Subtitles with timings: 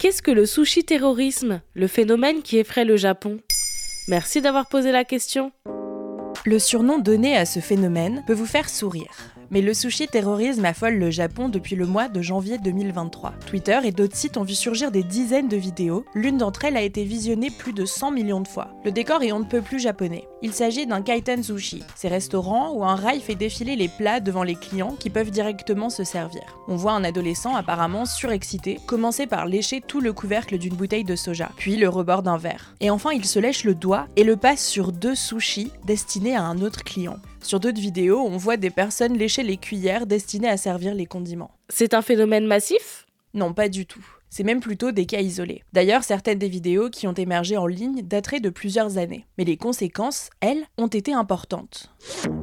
[0.00, 3.38] Qu'est-ce que le sushi terrorisme, le phénomène qui effraie le Japon?
[4.08, 5.52] Merci d'avoir posé la question.
[6.46, 9.12] Le surnom donné à ce phénomène peut vous faire sourire.
[9.50, 13.34] Mais le sushi terrorisme affole le Japon depuis le mois de janvier 2023.
[13.46, 16.04] Twitter et d'autres sites ont vu surgir des dizaines de vidéos.
[16.14, 18.68] L'une d'entre elles a été visionnée plus de 100 millions de fois.
[18.84, 20.28] Le décor est on ne peut plus japonais.
[20.42, 24.44] Il s'agit d'un kaiten sushi, ces restaurants où un rail fait défiler les plats devant
[24.44, 26.42] les clients qui peuvent directement se servir.
[26.68, 31.16] On voit un adolescent apparemment surexcité commencer par lécher tout le couvercle d'une bouteille de
[31.16, 32.74] soja, puis le rebord d'un verre.
[32.80, 36.44] Et enfin, il se lèche le doigt et le passe sur deux sushis destinés à
[36.44, 37.16] un autre client.
[37.42, 41.50] Sur d'autres vidéos, on voit des personnes lécher les cuillères destinées à servir les condiments.
[41.68, 43.06] C'est un phénomène massif?
[43.34, 44.04] Non, pas du tout.
[44.30, 45.64] C'est même plutôt des cas isolés.
[45.72, 49.26] D'ailleurs, certaines des vidéos qui ont émergé en ligne dateraient de plusieurs années.
[49.36, 51.92] Mais les conséquences, elles, ont été importantes.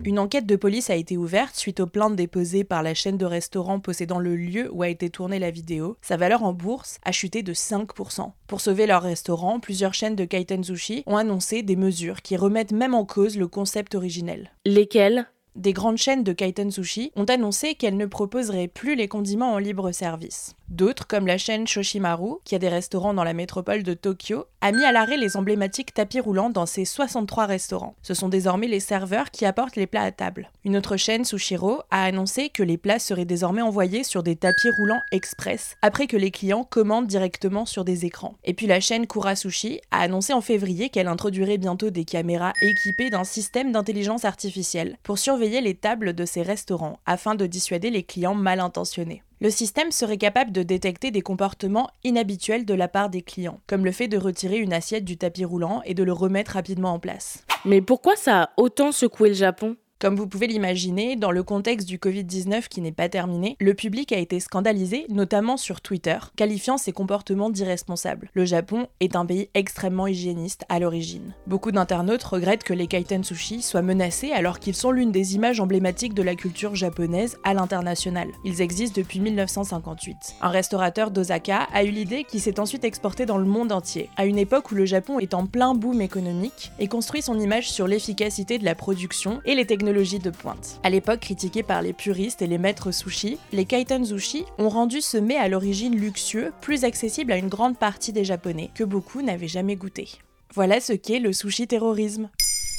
[0.04, 3.26] Une enquête de police a été ouverte suite aux plaintes déposées par la chaîne de
[3.26, 5.96] restaurants possédant le lieu où a été tournée la vidéo.
[6.02, 8.32] Sa valeur en bourse a chuté de 5%.
[8.48, 12.74] Pour sauver leur restaurant, plusieurs chaînes de kaiten sushi ont annoncé des mesures qui remettent
[12.74, 14.52] même en cause le concept originel.
[14.66, 15.30] Lesquelles?
[15.56, 19.58] Des grandes chaînes de kaiten sushi ont annoncé qu'elles ne proposeraient plus les condiments en
[19.58, 20.57] libre service.
[20.70, 24.74] D'autres, comme la chaîne Shoshimaru, qui a des restaurants dans la métropole de Tokyo, a
[24.74, 27.96] mis à l'arrêt les emblématiques tapis roulants dans ses 63 restaurants.
[28.02, 30.52] Ce sont désormais les serveurs qui apportent les plats à table.
[30.66, 34.70] Une autre chaîne, Sushiro, a annoncé que les plats seraient désormais envoyés sur des tapis
[34.70, 38.36] roulants express, après que les clients commandent directement sur des écrans.
[38.44, 42.52] Et puis la chaîne Kura Sushi a annoncé en février qu'elle introduirait bientôt des caméras
[42.62, 47.90] équipées d'un système d'intelligence artificielle pour surveiller les tables de ces restaurants, afin de dissuader
[47.90, 49.24] les clients mal intentionnés.
[49.40, 53.86] Le système serait capable de détecter des comportements inhabituels de la part des clients, comme
[53.86, 57.00] le fait de retirer une assiette du tapis roulant et de le remettre rapidement en
[57.00, 57.44] place.
[57.64, 59.76] Mais pourquoi ça a autant secoué le Japon?
[60.00, 64.12] Comme vous pouvez l'imaginer, dans le contexte du Covid-19 qui n'est pas terminé, le public
[64.12, 68.30] a été scandalisé, notamment sur Twitter, qualifiant ses comportements d'irresponsables.
[68.36, 71.34] Le Japon est un pays extrêmement hygiéniste à l'origine.
[71.48, 75.60] Beaucoup d'internautes regrettent que les kaiten sushi soient menacés alors qu'ils sont l'une des images
[75.60, 78.28] emblématiques de la culture japonaise à l'international.
[78.46, 80.16] Ils existent depuis 1958.
[80.42, 84.28] Un restaurateur d'Osaka a eu l'idée qui s'est ensuite exporté dans le monde entier, à
[84.28, 87.88] une époque où le Japon est en plein boom économique et construit son image sur
[87.88, 90.80] l'efficacité de la production et les technologies de pointe.
[90.84, 95.02] À l'époque critiquée par les puristes et les maîtres sushi, les kaiten sushi ont rendu
[95.02, 99.22] ce mets à l'origine luxueux plus accessible à une grande partie des japonais, que beaucoup
[99.22, 100.10] n'avaient jamais goûté.
[100.54, 102.30] Voilà ce qu'est le sushi terrorisme.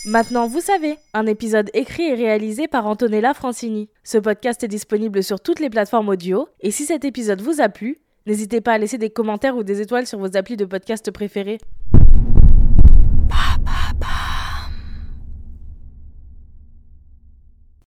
[0.05, 3.89] Maintenant, vous savez, un épisode écrit et réalisé par Antonella Francini.
[4.05, 7.69] Ce podcast est disponible sur toutes les plateformes audio, et si cet épisode vous a
[7.69, 11.11] plu, n'hésitez pas à laisser des commentaires ou des étoiles sur vos applis de podcast
[11.11, 11.59] préférés.